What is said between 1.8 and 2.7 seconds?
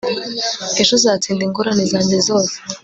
zanjye zose